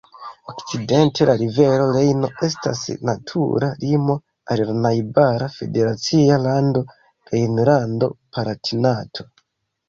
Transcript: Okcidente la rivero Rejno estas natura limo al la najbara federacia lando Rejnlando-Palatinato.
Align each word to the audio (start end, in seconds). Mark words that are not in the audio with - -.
Okcidente 0.51 1.25
la 1.29 1.33
rivero 1.41 1.83
Rejno 1.95 2.29
estas 2.47 2.81
natura 3.09 3.69
limo 3.83 4.15
al 4.55 4.63
la 4.71 4.75
najbara 4.87 5.51
federacia 5.57 6.41
lando 6.47 6.83
Rejnlando-Palatinato. 7.35 9.29